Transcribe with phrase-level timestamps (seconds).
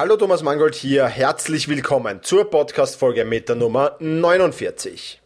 [0.00, 5.20] Hallo Thomas Mangold hier, herzlich willkommen zur Podcast-Folge mit der Nummer 49.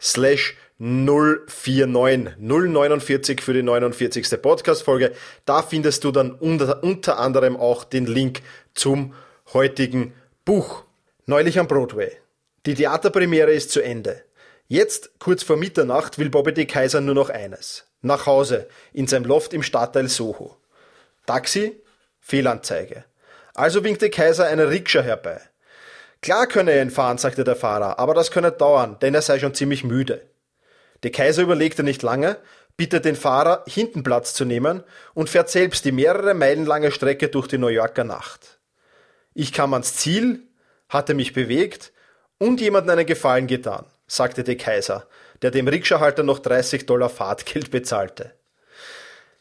[0.00, 4.42] slash 049 049 für die 49.
[4.42, 5.12] Podcast-Folge.
[5.44, 8.40] Da findest du dann unter, unter anderem auch den Link
[8.74, 9.14] zum
[9.52, 10.82] heutigen Buch.
[11.26, 12.10] Neulich am Broadway.
[12.66, 14.24] Die Theaterpremiere ist zu Ende.
[14.68, 16.66] Jetzt, kurz vor Mitternacht, will Bobby D.
[16.66, 20.56] Kaiser nur noch eines nach Hause in seinem Loft im Stadtteil Soho.
[21.26, 21.80] Taxi,
[22.20, 23.04] Fehlanzeige.
[23.54, 25.40] Also winkte Kaiser eine Rikscha herbei.
[26.20, 29.38] Klar könne er ihn fahren, sagte der Fahrer, aber das könne dauern, denn er sei
[29.38, 30.22] schon ziemlich müde.
[31.02, 32.36] Der Kaiser überlegte nicht lange,
[32.76, 34.82] bittet den Fahrer, hinten Platz zu nehmen
[35.14, 38.58] und fährt selbst die mehrere Meilen lange Strecke durch die New Yorker Nacht.
[39.34, 40.42] Ich kam ans Ziel,
[40.88, 41.92] hatte mich bewegt
[42.38, 45.06] und jemandem einen Gefallen getan, sagte der Kaiser,
[45.42, 48.32] der dem Rikschahalter noch 30 Dollar Fahrtgeld bezahlte.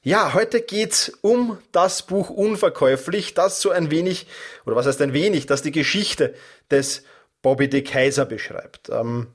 [0.04, 4.28] Ja, heute geht's um das Buch Unverkäuflich, das so ein wenig,
[4.66, 6.36] oder was heißt ein wenig, das die Geschichte
[6.70, 7.04] des
[7.42, 8.90] Bobby de Kaiser beschreibt.
[8.90, 9.28] Ähm,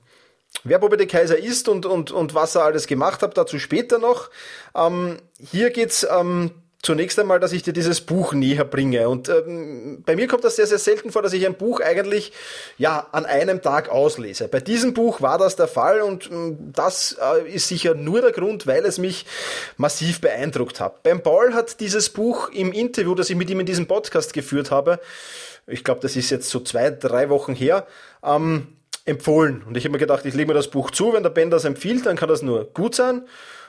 [0.63, 3.99] wer Bobby de Kaiser ist und, und, und was er alles gemacht hat, dazu später
[3.99, 4.29] noch.
[4.73, 9.09] Ähm, hier geht's ähm, zunächst einmal, dass ich dir dieses Buch näher bringe.
[9.09, 12.33] Und ähm, bei mir kommt das sehr, sehr selten vor, dass ich ein Buch eigentlich
[12.77, 14.49] ja an einem Tag auslese.
[14.49, 18.31] Bei diesem Buch war das der Fall und ähm, das äh, ist sicher nur der
[18.31, 19.25] Grund, weil es mich
[19.77, 21.01] massiv beeindruckt hat.
[21.03, 24.69] Beim Paul hat dieses Buch im Interview, das ich mit ihm in diesem Podcast geführt
[24.69, 24.99] habe,
[25.65, 27.87] ich glaube, das ist jetzt so zwei, drei Wochen her,
[28.21, 28.67] ähm,
[29.05, 29.63] empfohlen.
[29.65, 31.63] Und ich habe mir gedacht, ich lege mir das Buch zu, wenn der Ben das
[31.63, 33.25] empfiehlt, dann kann das nur gut sein.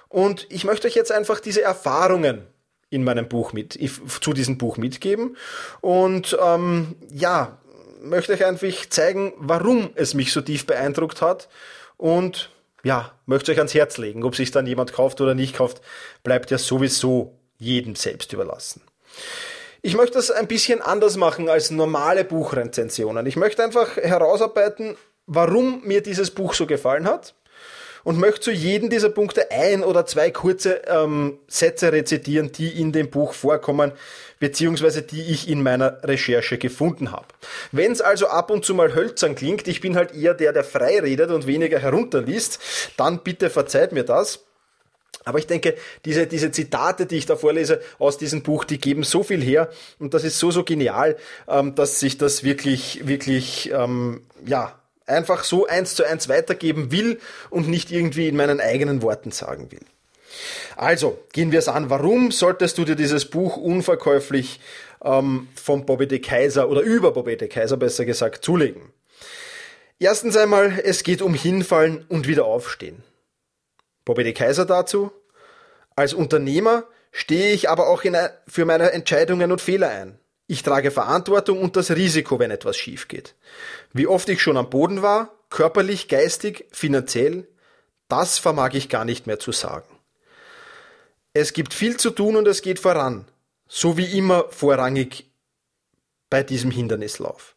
[0.09, 2.47] Und ich möchte euch jetzt einfach diese Erfahrungen
[2.95, 3.79] in meinem Buch mit,
[4.21, 5.37] zu diesem Buch mitgeben.
[5.81, 7.59] Und ähm, ja,
[8.01, 11.49] möchte euch einfach zeigen, warum es mich so tief beeindruckt hat.
[11.97, 12.51] Und
[12.83, 14.25] ja, möchte euch ans Herz legen.
[14.25, 15.81] Ob sich dann jemand kauft oder nicht kauft,
[16.23, 18.83] bleibt ja sowieso jedem selbst überlassen.
[19.83, 23.27] Ich möchte das ein bisschen anders machen als normale Buchrezensionen.
[23.27, 27.35] Ich möchte einfach herausarbeiten, warum mir dieses Buch so gefallen hat
[28.05, 32.93] und möchte zu jedem dieser Punkte ein oder zwei kurze ähm, Sätze rezitieren, die in
[32.93, 33.93] dem Buch vorkommen,
[34.39, 37.27] beziehungsweise die ich in meiner Recherche gefunden habe.
[37.73, 40.65] Wenn es also ab und zu mal hölzern klingt, ich bin halt eher der, der
[40.65, 42.61] frei redet und weniger herunterliest,
[42.97, 44.41] dann bitte verzeiht mir das.
[45.25, 49.05] Aber ich denke, diese, diese Zitate, die ich da vorlese aus diesem Buch, die geben
[49.05, 51.17] so viel her und das ist so, so genial,
[51.49, 57.21] ähm, dass sich das wirklich, wirklich, ähm, ja, einfach so eins zu eins weitergeben will
[57.51, 59.81] und nicht irgendwie in meinen eigenen Worten sagen will.
[60.77, 61.91] Also, gehen wir es an.
[61.91, 64.61] Warum solltest du dir dieses Buch unverkäuflich
[65.05, 68.93] ähm, von Bobby de Kaiser oder über Bobby de Kaiser besser gesagt zulegen?
[69.99, 73.05] Erstens einmal, es geht um Hinfallen und wieder aufstehen.
[74.05, 75.13] Bobby de Kaiser dazu.
[75.97, 78.17] Als Unternehmer stehe ich aber auch in,
[78.49, 80.19] für meine Entscheidungen und Fehler ein.
[80.47, 83.35] Ich trage Verantwortung und das Risiko, wenn etwas schief geht.
[83.93, 87.49] Wie oft ich schon am Boden war, körperlich, geistig, finanziell,
[88.09, 89.89] das vermag ich gar nicht mehr zu sagen.
[91.33, 93.27] Es gibt viel zu tun und es geht voran,
[93.67, 95.31] so wie immer vorrangig
[96.29, 97.57] bei diesem Hindernislauf.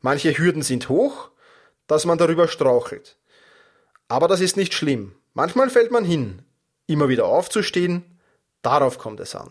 [0.00, 1.30] Manche Hürden sind hoch,
[1.86, 3.16] dass man darüber strauchelt.
[4.08, 5.14] Aber das ist nicht schlimm.
[5.32, 6.42] Manchmal fällt man hin.
[6.86, 8.18] Immer wieder aufzustehen,
[8.60, 9.50] darauf kommt es an.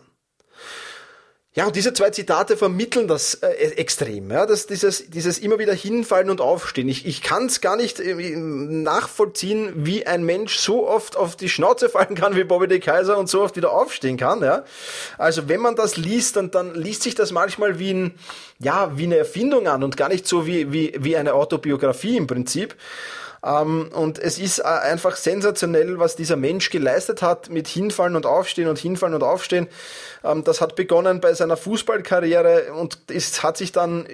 [1.56, 3.46] Ja, und diese zwei Zitate vermitteln das äh,
[3.76, 6.88] extrem, ja, dass dieses, dieses immer wieder hinfallen und aufstehen.
[6.88, 11.48] Ich, ich kann es gar nicht äh, nachvollziehen, wie ein Mensch so oft auf die
[11.48, 14.42] Schnauze fallen kann wie Bobby de Kaiser und so oft wieder aufstehen kann.
[14.42, 14.64] Ja.
[15.16, 18.14] Also wenn man das liest, dann, dann liest sich das manchmal wie ein,
[18.58, 22.26] ja, wie eine Erfindung an und gar nicht so wie, wie, wie eine Autobiografie im
[22.26, 22.74] Prinzip.
[23.44, 28.26] Ähm, und es ist äh, einfach sensationell, was dieser Mensch geleistet hat mit Hinfallen und
[28.26, 29.68] Aufstehen und Hinfallen und Aufstehen.
[30.22, 34.06] Ähm, das hat begonnen bei seiner Fußballkarriere und es hat sich dann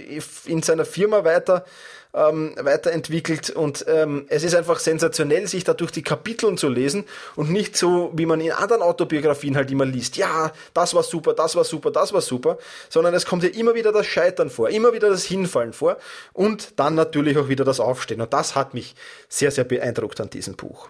[0.47, 1.65] in seiner Firma weiter
[2.13, 7.05] ähm, weiterentwickelt und ähm, es ist einfach sensationell, sich da durch die Kapiteln zu lesen
[7.37, 11.35] und nicht so, wie man in anderen Autobiografien halt immer liest, ja, das war super,
[11.35, 12.59] das war super, das war super,
[12.89, 15.99] sondern es kommt ja immer wieder das Scheitern vor, immer wieder das Hinfallen vor
[16.33, 18.95] und dann natürlich auch wieder das Aufstehen und das hat mich
[19.29, 20.89] sehr, sehr beeindruckt an diesem Buch.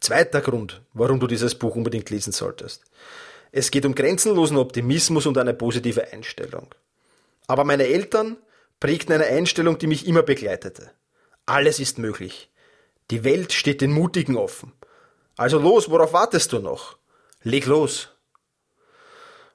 [0.00, 2.82] Zweiter Grund, warum du dieses Buch unbedingt lesen solltest.
[3.50, 6.68] Es geht um grenzenlosen Optimismus und eine positive Einstellung.
[7.46, 8.36] Aber meine Eltern
[8.80, 10.90] prägten eine Einstellung, die mich immer begleitete.
[11.46, 12.50] Alles ist möglich.
[13.10, 14.72] Die Welt steht den Mutigen offen.
[15.36, 16.98] Also los, worauf wartest du noch?
[17.42, 18.08] Leg los.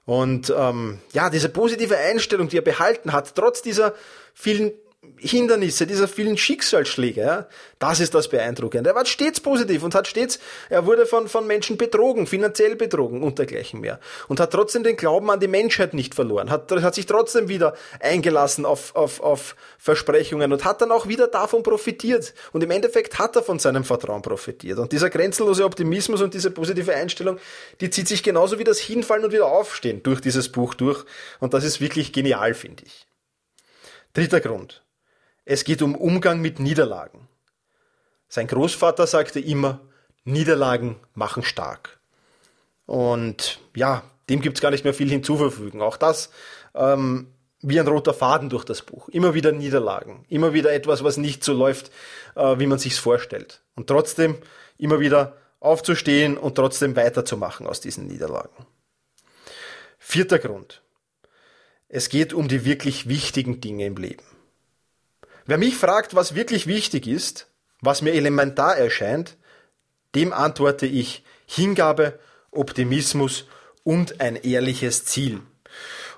[0.06, 3.94] Und ähm, ja, diese positive Einstellung, die er behalten hat, trotz dieser
[4.34, 4.74] vielen
[5.18, 7.48] Hindernisse, dieser vielen Schicksalsschläge, ja,
[7.80, 8.90] das ist das Beeindruckende.
[8.90, 10.40] Er war stets positiv und hat stets,
[10.70, 14.00] er wurde von, von Menschen betrogen, finanziell betrogen und dergleichen mehr.
[14.28, 17.74] Und hat trotzdem den Glauben an die Menschheit nicht verloren, hat, hat sich trotzdem wieder
[18.00, 22.34] eingelassen auf, auf, auf Versprechungen und hat dann auch wieder davon profitiert.
[22.52, 24.80] Und im Endeffekt hat er von seinem Vertrauen profitiert.
[24.80, 27.40] Und dieser grenzenlose Optimismus und diese positive Einstellung,
[27.82, 31.06] die zieht sich genauso wie das Hinfallen und wieder Aufstehen durch dieses Buch durch.
[31.40, 33.08] Und das ist wirklich genial, finde ich.
[34.14, 34.84] Dritter Grund.
[35.46, 37.28] Es geht um Umgang mit Niederlagen.
[38.28, 39.82] Sein Großvater sagte immer,
[40.24, 42.00] Niederlagen machen stark.
[42.86, 45.82] Und ja, dem gibt's gar nicht mehr viel hinzufügen.
[45.82, 46.30] Auch das
[46.74, 49.10] ähm, wie ein roter Faden durch das Buch.
[49.10, 51.92] Immer wieder Niederlagen, immer wieder etwas, was nicht so läuft,
[52.36, 53.62] äh, wie man sich's vorstellt.
[53.76, 54.38] Und trotzdem
[54.78, 58.66] immer wieder aufzustehen und trotzdem weiterzumachen aus diesen Niederlagen.
[59.98, 60.82] Vierter Grund.
[61.88, 64.24] Es geht um die wirklich wichtigen Dinge im Leben.
[65.46, 67.48] Wer mich fragt, was wirklich wichtig ist,
[67.82, 69.38] was mir elementar erscheint,
[70.16, 72.20] dem antworte ich Hingabe,
[72.52, 73.46] Optimismus
[73.84, 75.42] und ein ehrliches Ziel.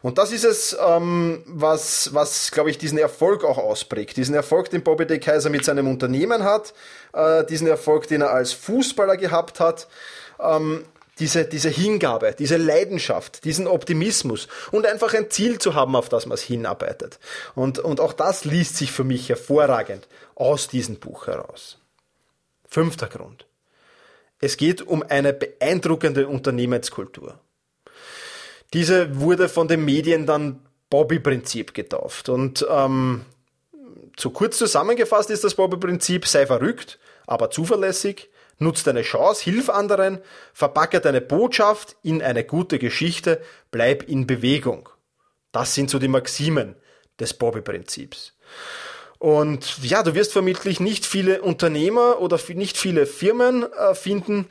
[0.01, 4.18] Und das ist es, ähm, was, was glaube ich, diesen Erfolg auch ausprägt.
[4.18, 6.75] Diesen Erfolg, den Bobby de Kaiser mit seinem Unternehmen hat,
[7.13, 9.88] äh, diesen Erfolg, den er als Fußballer gehabt hat.
[10.39, 10.86] Ähm,
[11.19, 16.25] diese, diese Hingabe, diese Leidenschaft, diesen Optimismus und einfach ein Ziel zu haben, auf das
[16.25, 17.19] man es hinarbeitet.
[17.56, 21.77] Und, und auch das liest sich für mich hervorragend aus diesem Buch heraus.
[22.67, 23.45] Fünfter Grund.
[24.39, 27.39] Es geht um eine beeindruckende Unternehmenskultur.
[28.73, 30.59] Diese wurde von den Medien dann
[30.89, 32.27] Bobby-Prinzip getauft.
[32.27, 33.25] Und ähm,
[34.18, 40.19] so kurz zusammengefasst ist das Bobby-Prinzip, sei verrückt, aber zuverlässig, Nutz deine Chance, hilf anderen,
[40.54, 43.42] verpacke deine Botschaft in eine gute Geschichte,
[43.72, 44.90] bleib in Bewegung.
[45.52, 46.75] Das sind so die Maximen
[47.19, 48.34] des Bobby-Prinzips.
[49.19, 54.48] Und ja, du wirst vermutlich nicht viele Unternehmer oder nicht viele Firmen äh, finden,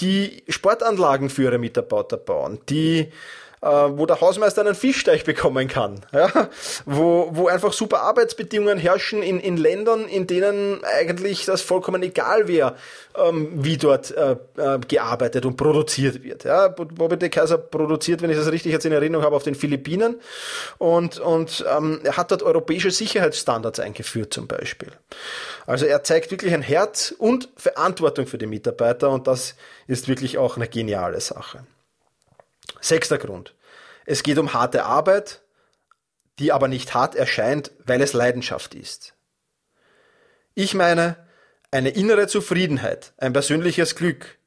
[0.00, 3.12] die Sportanlagen für ihre Mitarbeiter bauen, die
[3.62, 6.48] äh, wo der Hausmeister einen Fischteich bekommen kann, ja?
[6.84, 12.48] wo, wo einfach super Arbeitsbedingungen herrschen in, in Ländern, in denen eigentlich das vollkommen egal
[12.48, 12.74] wäre,
[13.16, 16.44] ähm, wie dort äh, äh, gearbeitet und produziert wird.
[16.44, 16.68] Ja?
[16.68, 20.20] Bobby de Kaiser produziert, wenn ich das richtig jetzt in Erinnerung habe, auf den Philippinen
[20.78, 24.90] und, und ähm, er hat dort europäische Sicherheitsstandards eingeführt zum Beispiel.
[25.66, 29.54] Also er zeigt wirklich ein Herz und Verantwortung für die Mitarbeiter und das
[29.86, 31.64] ist wirklich auch eine geniale Sache.
[32.80, 33.54] Sechster Grund.
[34.04, 35.42] Es geht um harte Arbeit,
[36.38, 39.14] die aber nicht hart erscheint, weil es Leidenschaft ist.
[40.54, 41.16] Ich meine,
[41.70, 44.38] eine innere Zufriedenheit, ein persönliches Glück,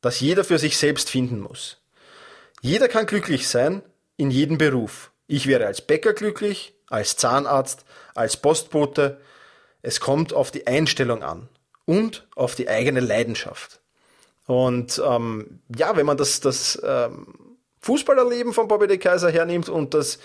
[0.00, 1.78] das jeder für sich selbst finden muss.
[2.60, 3.82] Jeder kann glücklich sein
[4.16, 5.10] in jedem Beruf.
[5.26, 7.84] Ich wäre als Bäcker glücklich, als Zahnarzt,
[8.14, 9.20] als Postbote.
[9.82, 11.48] Es kommt auf die Einstellung an
[11.84, 13.80] und auf die eigene Leidenschaft.
[14.46, 17.26] Und ähm, ja, wenn man das, das ähm,
[17.84, 20.18] Fußballerleben von Bobby de Kaiser hernimmt und das,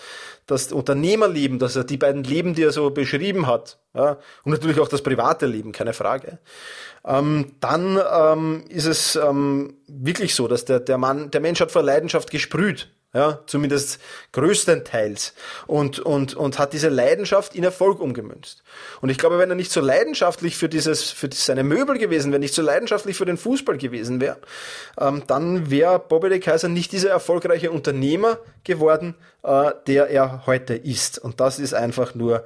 [0.46, 4.80] das Unternehmerleben, das er, die beiden Leben, die er so beschrieben hat, ja, und natürlich
[4.80, 6.38] auch das private Leben, keine Frage,
[7.04, 11.70] ähm, dann ähm, ist es ähm, wirklich so, dass der, der Mann, der Mensch hat
[11.70, 13.98] vor Leidenschaft gesprüht ja, zumindest
[14.32, 15.34] größtenteils
[15.66, 18.62] und, und, und hat diese Leidenschaft in Erfolg umgemünzt.
[19.00, 22.38] Und ich glaube, wenn er nicht so leidenschaftlich für dieses, für seine Möbel gewesen wäre,
[22.38, 24.38] nicht so leidenschaftlich für den Fußball gewesen wäre,
[24.98, 30.74] ähm, dann wäre Bobby de Kaiser nicht dieser erfolgreiche Unternehmer geworden, äh, der er heute
[30.74, 31.18] ist.
[31.18, 32.44] Und das ist einfach nur,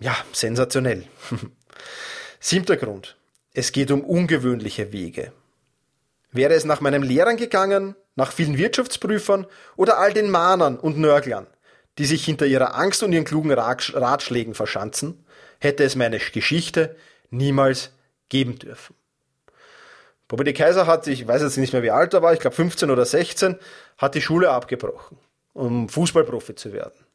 [0.00, 1.04] ja, sensationell.
[2.40, 3.16] Siebter Grund.
[3.54, 5.32] Es geht um ungewöhnliche Wege.
[6.32, 11.46] Wäre es nach meinen Lehrern gegangen, nach vielen Wirtschaftsprüfern oder all den Mahnern und Nörglern,
[11.98, 15.24] die sich hinter ihrer Angst und ihren klugen Ratschlägen verschanzen,
[15.60, 16.96] hätte es meine Geschichte
[17.30, 17.92] niemals
[18.28, 18.94] geben dürfen.
[20.28, 22.56] Bobby de Kaiser hat, ich weiß jetzt nicht mehr wie alt er war, ich glaube
[22.56, 23.56] 15 oder 16,
[23.96, 25.18] hat die Schule abgebrochen,
[25.52, 27.06] um Fußballprofi zu werden.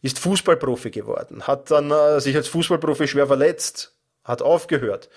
[0.00, 5.08] ist Fußballprofi geworden, hat dann äh, sich als Fußballprofi schwer verletzt, hat aufgehört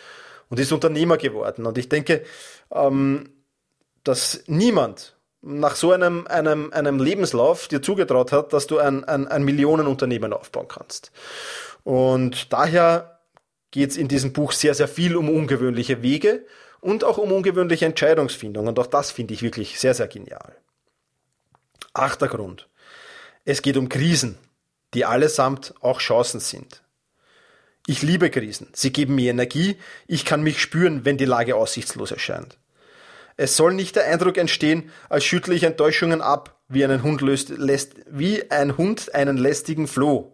[0.49, 1.65] und ist Unternehmer geworden.
[1.65, 2.23] Und ich denke,
[2.71, 3.29] ähm,
[4.05, 9.27] dass niemand nach so einem, einem, einem Lebenslauf dir zugetraut hat, dass du ein, ein,
[9.27, 11.11] ein Millionenunternehmen aufbauen kannst.
[11.83, 13.19] Und daher
[13.69, 16.45] geht es in diesem Buch sehr, sehr viel um ungewöhnliche Wege
[16.81, 18.67] und auch um ungewöhnliche Entscheidungsfindung.
[18.67, 20.55] Und auch das finde ich wirklich sehr, sehr genial.
[21.93, 22.67] Achter Grund.
[23.43, 24.37] Es geht um Krisen,
[24.95, 26.81] die allesamt auch Chancen sind.
[27.85, 28.69] Ich liebe Krisen.
[28.73, 29.77] Sie geben mir Energie.
[30.07, 32.57] Ich kann mich spüren, wenn die Lage aussichtslos erscheint.
[33.37, 37.49] Es soll nicht der Eindruck entstehen, als schüttle ich Enttäuschungen ab, wie, einen Hund löst,
[37.49, 40.31] lässt, wie ein Hund einen lästigen Floh.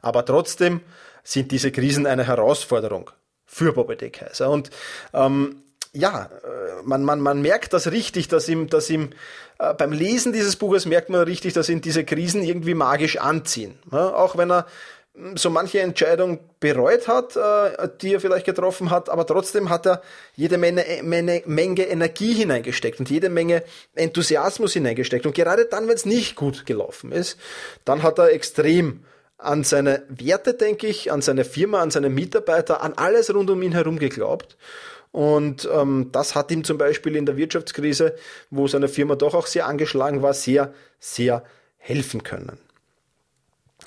[0.00, 0.80] Aber trotzdem
[1.22, 3.10] sind diese Krisen eine Herausforderung
[3.46, 4.50] für Bobby de Kaiser.
[4.50, 4.70] Und
[5.12, 5.62] ähm,
[5.92, 9.10] ja, äh, man, man, man merkt das richtig, dass ihm, dass ihm
[9.58, 13.78] äh, beim Lesen dieses Buches merkt man richtig, dass ihn diese Krisen irgendwie magisch anziehen.
[13.90, 14.66] Ja, auch wenn er
[15.36, 20.02] so manche Entscheidung bereut hat, äh, die er vielleicht getroffen hat, aber trotzdem hat er
[20.34, 23.62] jede Menge, Menge, Menge Energie hineingesteckt und jede Menge
[23.94, 25.24] Enthusiasmus hineingesteckt.
[25.24, 27.38] Und gerade dann, wenn es nicht gut gelaufen ist,
[27.84, 29.04] dann hat er extrem
[29.38, 33.62] an seine Werte, denke ich, an seine Firma, an seine Mitarbeiter, an alles rund um
[33.62, 34.56] ihn herum geglaubt.
[35.12, 38.16] Und ähm, das hat ihm zum Beispiel in der Wirtschaftskrise,
[38.50, 41.44] wo seine Firma doch auch sehr angeschlagen war, sehr, sehr
[41.76, 42.63] helfen können.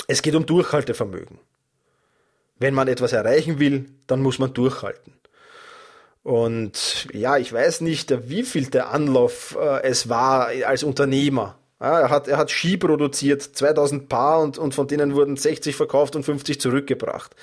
[0.07, 1.39] Es geht um Durchhaltevermögen.
[2.59, 5.13] Wenn man etwas erreichen will, dann muss man durchhalten.
[6.23, 11.57] Und ja, ich weiß nicht, wie viel der Anlauf äh, es war als Unternehmer.
[11.79, 15.75] Ja, er, hat, er hat Ski produziert, 2000 Paar und, und von denen wurden 60
[15.75, 17.35] verkauft und 50 zurückgebracht.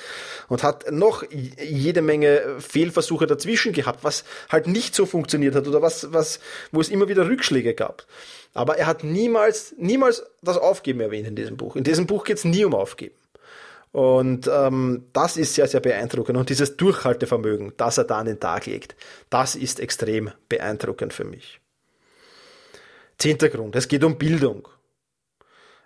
[0.49, 5.83] Und hat noch jede Menge Fehlversuche dazwischen gehabt, was halt nicht so funktioniert hat oder
[5.83, 6.41] was, was,
[6.73, 8.07] wo es immer wieder Rückschläge gab.
[8.55, 11.77] Aber er hat niemals, niemals das Aufgeben erwähnt in diesem Buch.
[11.77, 13.15] In diesem Buch geht es nie um Aufgeben.
[13.93, 16.37] Und ähm, das ist sehr, sehr beeindruckend.
[16.37, 18.97] Und dieses Durchhaltevermögen, das er da an den Tag legt,
[19.31, 21.61] das ist extrem beeindruckend für mich.
[23.19, 24.69] Zehnter Grund, es geht um Bildung.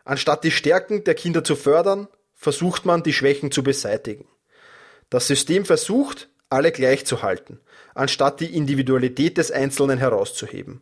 [0.05, 4.27] Anstatt die Stärken der Kinder zu fördern, versucht man, die Schwächen zu beseitigen.
[5.11, 7.61] Das System versucht, alle gleich zu halten,
[7.95, 10.81] anstatt die Individualität des Einzelnen herauszuheben.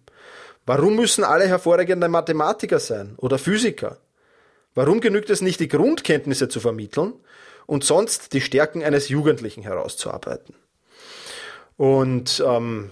[0.64, 3.98] Warum müssen alle hervorragende Mathematiker sein oder Physiker?
[4.74, 7.14] Warum genügt es nicht, die Grundkenntnisse zu vermitteln
[7.66, 10.54] und sonst die Stärken eines Jugendlichen herauszuarbeiten?
[11.76, 12.90] Und ähm,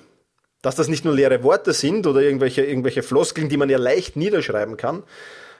[0.65, 4.17] dass das nicht nur leere Worte sind oder irgendwelche, irgendwelche Floskeln, die man ja leicht
[4.17, 5.03] niederschreiben kann,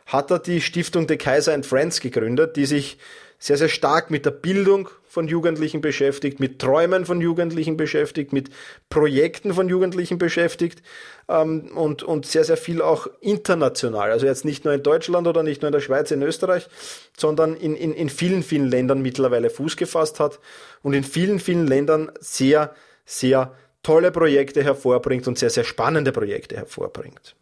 [0.07, 2.97] hat er die Stiftung The Kaiser and Friends gegründet, die sich
[3.39, 8.49] sehr, sehr stark mit der Bildung von Jugendlichen beschäftigt, mit Träumen von Jugendlichen beschäftigt, mit
[8.89, 10.83] Projekten von Jugendlichen beschäftigt
[11.29, 14.11] ähm, und, und sehr, sehr viel auch international.
[14.11, 16.67] Also jetzt nicht nur in Deutschland oder nicht nur in der Schweiz, in Österreich,
[17.15, 20.41] sondern in, in, in vielen, vielen Ländern mittlerweile Fuß gefasst hat
[20.83, 26.57] und in vielen, vielen Ländern sehr, sehr tolle Projekte hervorbringt und sehr, sehr spannende Projekte
[26.57, 27.37] hervorbringt.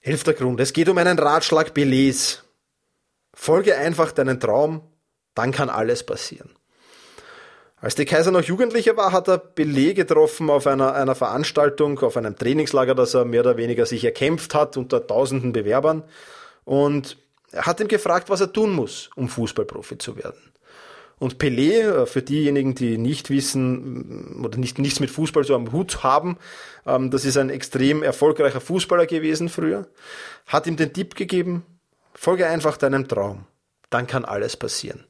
[0.00, 0.60] Elfter Grund.
[0.60, 2.44] Es geht um einen Ratschlag Belets.
[3.34, 4.82] Folge einfach deinen Traum,
[5.34, 6.54] dann kann alles passieren.
[7.84, 12.16] Als der Kaiser noch Jugendlicher war, hat er Belay getroffen auf einer, einer Veranstaltung, auf
[12.16, 16.02] einem Trainingslager, das er mehr oder weniger sich erkämpft hat unter tausenden Bewerbern.
[16.64, 17.18] Und
[17.52, 20.53] er hat ihn gefragt, was er tun muss, um Fußballprofi zu werden.
[21.18, 25.72] Und Pelé, äh, für diejenigen, die nicht wissen oder nicht, nichts mit Fußball so am
[25.72, 26.38] Hut haben,
[26.86, 29.86] ähm, das ist ein extrem erfolgreicher Fußballer gewesen früher,
[30.46, 31.64] hat ihm den Tipp gegeben,
[32.14, 33.46] folge einfach deinem Traum,
[33.90, 35.04] dann kann alles passieren.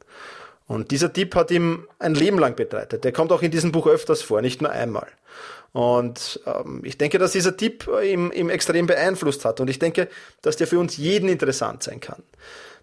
[0.66, 3.04] Und dieser Tipp hat ihm ein Leben lang begleitet.
[3.04, 5.08] Der kommt auch in diesem Buch öfters vor, nicht nur einmal.
[5.72, 9.60] Und ähm, ich denke, dass dieser Tipp ihm, ihm extrem beeinflusst hat.
[9.60, 10.08] Und ich denke,
[10.40, 12.22] dass der für uns jeden interessant sein kann.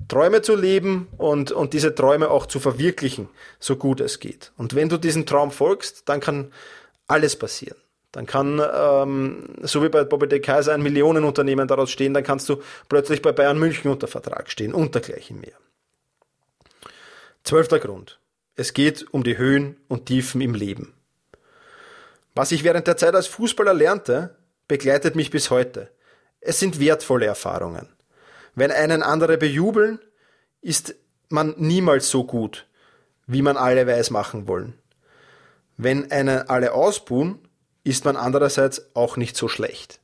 [0.08, 3.30] Träume zu leben und, und diese Träume auch zu verwirklichen,
[3.60, 4.52] so gut es geht.
[4.58, 6.52] Und wenn du diesem Traum folgst, dann kann
[7.08, 7.78] alles passieren.
[8.12, 12.50] Dann kann, ähm, so wie bei Bobby de Kaiser, ein Millionenunternehmen daraus stehen, dann kannst
[12.50, 15.54] du plötzlich bei Bayern München unter Vertrag stehen und dergleichen mehr.
[17.44, 18.20] Zwölfter Grund.
[18.56, 20.94] Es geht um die Höhen und Tiefen im Leben.
[22.36, 24.36] Was ich während der Zeit als Fußballer lernte,
[24.68, 25.90] begleitet mich bis heute.
[26.42, 27.90] Es sind wertvolle Erfahrungen.
[28.56, 30.00] Wenn einen andere bejubeln,
[30.62, 30.96] ist
[31.30, 32.68] man niemals so gut,
[33.28, 34.74] wie man alle weiß machen wollen.
[35.78, 37.40] Wenn einen alle ausbuhen,
[37.84, 40.00] ist man andererseits auch nicht so schlecht.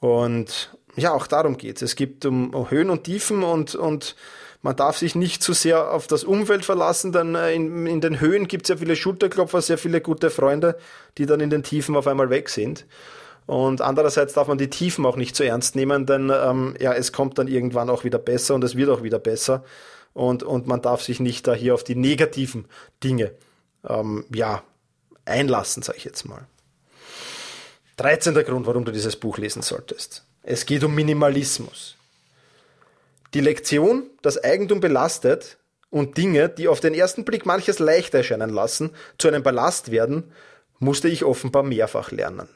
[0.00, 1.82] Und ja, auch darum geht es.
[1.82, 4.16] Es gibt um Höhen und Tiefen und, und
[4.62, 8.18] man darf sich nicht zu sehr auf das Umfeld verlassen, denn äh, in, in den
[8.18, 10.78] Höhen gibt es ja viele Schulterklopfer, sehr viele gute Freunde,
[11.18, 12.86] die dann in den Tiefen auf einmal weg sind.
[13.46, 17.12] Und andererseits darf man die Tiefen auch nicht zu ernst nehmen, denn ähm, ja, es
[17.12, 19.64] kommt dann irgendwann auch wieder besser und es wird auch wieder besser.
[20.14, 22.66] Und, und man darf sich nicht da hier auf die negativen
[23.02, 23.32] Dinge
[23.86, 24.62] ähm, ja,
[25.24, 26.46] einlassen, sage ich jetzt mal.
[27.96, 28.34] 13.
[28.34, 30.24] Grund, warum du dieses Buch lesen solltest.
[30.42, 31.96] Es geht um Minimalismus.
[33.34, 35.58] Die Lektion, dass Eigentum belastet
[35.90, 40.32] und Dinge, die auf den ersten Blick manches leicht erscheinen lassen, zu einem Ballast werden,
[40.78, 42.48] musste ich offenbar mehrfach lernen.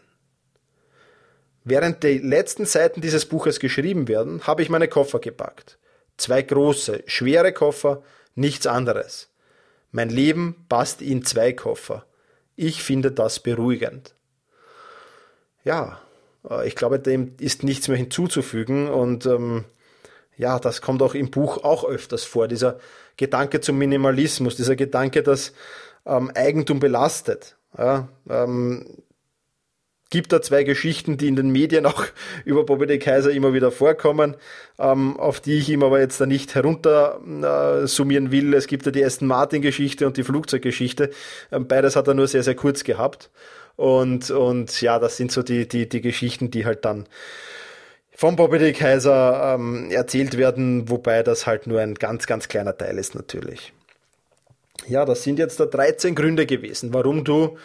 [1.69, 5.77] Während die letzten Seiten dieses Buches geschrieben werden, habe ich meine Koffer gepackt.
[6.17, 8.03] Zwei große, schwere Koffer,
[8.35, 9.29] nichts anderes.
[9.93, 12.07] Mein Leben passt in zwei Koffer.
[12.57, 14.15] Ich finde das beruhigend.
[15.63, 16.01] Ja,
[16.49, 19.67] äh, ich glaube, dem ist nichts mehr hinzuzufügen und ähm,
[20.39, 22.79] ja, das kommt auch im Buch auch öfters vor, dieser
[23.19, 25.53] Gedanke zum Minimalismus, dieser Gedanke, dass
[26.07, 27.57] ähm, Eigentum belastet.
[27.77, 29.03] Ja, ähm,
[30.11, 32.05] gibt da zwei Geschichten, die in den Medien auch
[32.45, 34.37] über Bobby de Kaiser immer wieder vorkommen,
[34.79, 37.21] ähm, auf die ich ihm aber jetzt da nicht herunter
[37.83, 38.55] äh, summieren will.
[38.55, 41.11] Es gibt ja die Aston Martin Geschichte und die Flugzeuggeschichte.
[41.53, 43.31] Ähm, beides hat er nur sehr, sehr kurz gehabt.
[43.77, 47.07] Und, und ja, das sind so die, die, die Geschichten, die halt dann
[48.11, 52.77] vom Bobby de Kaiser ähm, erzählt werden, wobei das halt nur ein ganz, ganz kleiner
[52.77, 53.73] Teil ist natürlich.
[54.89, 57.59] Ja, das sind jetzt da 13 Gründe gewesen, warum du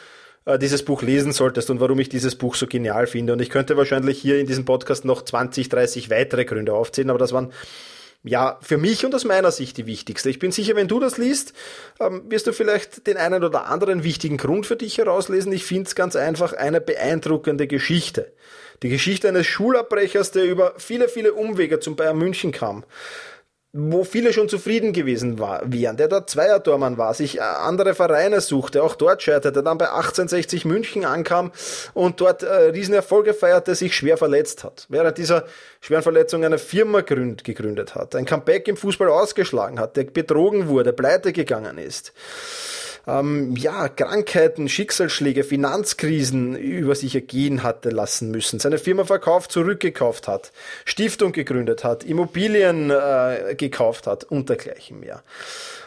[0.46, 3.34] äh, dieses Buch lesen solltest und warum ich dieses Buch so genial finde.
[3.34, 7.20] Und ich könnte wahrscheinlich hier in diesem Podcast noch 20, 30 weitere Gründe aufzählen, aber
[7.20, 7.54] das waren
[8.26, 10.30] ja, für mich und aus meiner Sicht die wichtigste.
[10.30, 11.52] Ich bin sicher, wenn du das liest,
[12.00, 15.52] ähm, wirst du vielleicht den einen oder anderen wichtigen Grund für dich herauslesen.
[15.52, 18.32] Ich finde es ganz einfach eine beeindruckende Geschichte.
[18.82, 22.86] Die Geschichte eines Schulabbrechers, der über viele, viele Umwege zum Bayern München kam
[23.76, 28.84] wo viele schon zufrieden gewesen wären, der dort Zweiertormann war, sich äh, andere Vereine suchte,
[28.84, 31.52] auch dort scheiterte, dann bei 1860 München ankam
[31.96, 34.86] und dort äh, Riesenerfolge feierte, sich schwer verletzt hat.
[34.90, 35.46] Während dieser
[35.82, 40.68] schweren Verletzung eine Firma gründ, gegründet hat, ein Comeback im Fußball ausgeschlagen hat, der betrogen
[40.68, 42.14] wurde, pleite gegangen ist
[43.06, 50.28] ähm, ja, Krankheiten, Schicksalsschläge, Finanzkrisen über sich ergehen hatte lassen müssen, seine Firma verkauft, zurückgekauft
[50.28, 50.52] hat,
[50.86, 55.24] Stiftung gegründet hat, Immobilien äh, gekauft hat und dergleichen mehr.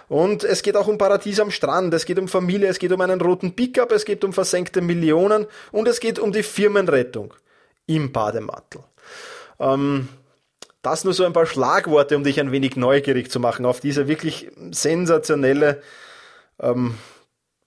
[0.08, 3.00] Und es geht auch um Paradies am Strand, es geht um Familie, es geht um
[3.00, 7.34] einen roten Pickup, es geht um versenkte Millionen und es geht um die Firmenrettung
[7.86, 8.82] im Bademantel.
[9.58, 10.08] Ähm,
[10.82, 14.06] das nur so ein paar Schlagworte, um dich ein wenig neugierig zu machen auf diese
[14.06, 15.82] wirklich sensationelle
[16.60, 16.94] ähm,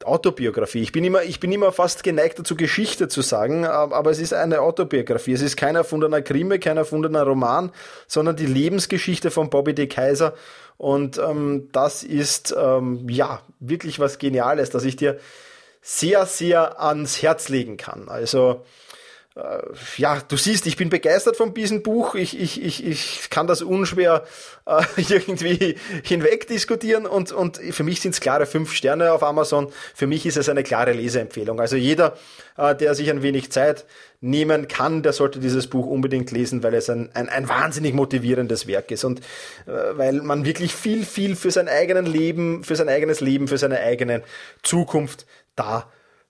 [0.06, 0.82] Autobiografie.
[0.82, 4.34] Ich bin immer, ich bin immer fast geneigt dazu, Geschichte zu sagen, aber es ist
[4.34, 5.34] eine Autobiografie.
[5.34, 7.72] Es ist kein erfundener Krimi, kein erfundener Roman,
[8.08, 10.36] sondern die Lebensgeschichte von Bobby de Kaiser.
[10.78, 15.20] Und ähm, das ist ähm, ja wirklich was Geniales, das ich dir
[15.82, 18.08] sehr, sehr ans Herz legen kann.
[18.08, 18.64] Also
[19.98, 22.16] ja, du siehst, ich bin begeistert von diesem Buch.
[22.16, 24.24] Ich, ich, ich, ich kann das unschwer
[24.66, 29.72] äh, irgendwie hinweg diskutieren und, und für mich sind es klare fünf Sterne auf Amazon.
[29.94, 31.60] Für mich ist es eine klare Leseempfehlung.
[31.60, 32.18] Also jeder,
[32.58, 33.86] äh, der sich ein wenig Zeit
[34.22, 38.68] nehmen kann, der sollte dieses Buch unbedingt lesen, weil es ein, ein, ein wahnsinnig motivierendes
[38.68, 39.20] Werk ist und
[39.66, 43.58] äh, weil man wirklich viel, viel für sein eigenes Leben, für sein eigenes Leben, für
[43.58, 44.24] seine eigene
[44.64, 45.26] Zukunft
[45.56, 45.90] da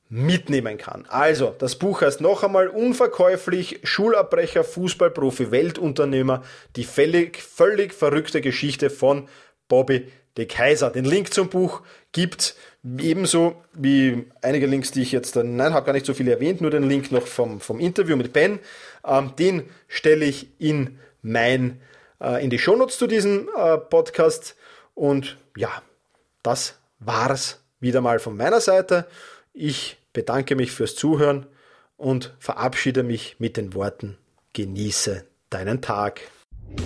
[0.10, 1.06] mitnehmen kann.
[1.08, 6.44] Also, das Buch heißt noch einmal unverkäuflich Schulabbrecher, Fußballprofi, Weltunternehmer,
[6.76, 9.30] die völlig, völlig verrückte Geschichte von
[9.68, 10.90] Bobby de Kaiser.
[10.90, 15.94] Den Link zum Buch gibt's ebenso wie einige Links, die ich jetzt, nein, habe gar
[15.94, 18.60] nicht so viel erwähnt, nur den Link noch vom, vom Interview mit Ben.
[19.06, 21.80] Ähm, den stelle ich in mein,
[22.20, 24.56] äh, in die Shownotes zu diesem äh, Podcast.
[24.96, 25.84] Und ja,
[26.42, 29.06] das war's wieder mal von meiner Seite.
[29.54, 31.46] Ich bedanke mich fürs Zuhören
[31.96, 34.18] und verabschiede mich mit den Worten
[34.52, 36.20] Genieße deinen Tag.